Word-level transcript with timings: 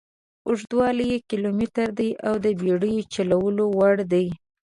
اوږدوالی 0.47 1.05
یې 1.11 1.17
کیلومتره 1.29 1.91
دي 1.99 2.09
او 2.27 2.33
د 2.43 2.45
بېړیو 2.59 3.07
چلولو 3.13 3.65
وړ 3.77 3.95
دي. 4.11 4.27